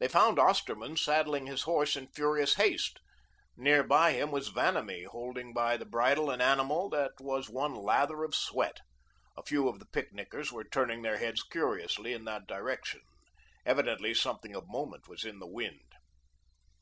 They 0.00 0.06
found 0.08 0.38
Osterman 0.38 0.98
saddling 0.98 1.46
his 1.46 1.62
horse 1.62 1.96
in 1.96 2.08
furious 2.08 2.56
haste. 2.56 3.00
Near 3.56 3.82
by 3.82 4.12
him 4.12 4.30
was 4.30 4.50
Vanamee 4.50 5.04
holding 5.04 5.54
by 5.54 5.78
the 5.78 5.86
bridle 5.86 6.28
an 6.28 6.42
animal 6.42 6.90
that 6.90 7.12
was 7.20 7.48
one 7.48 7.74
lather 7.74 8.22
of 8.22 8.34
sweat. 8.34 8.80
A 9.34 9.42
few 9.42 9.66
of 9.66 9.78
the 9.78 9.86
picnickers 9.86 10.52
were 10.52 10.64
turning 10.64 11.00
their 11.00 11.16
heads 11.16 11.42
curiously 11.42 12.12
in 12.12 12.26
that 12.26 12.46
direction. 12.46 13.00
Evidently 13.64 14.12
something 14.12 14.54
of 14.54 14.68
moment 14.68 15.08
was 15.08 15.24
in 15.24 15.38
the 15.38 15.46
wind. 15.48 15.92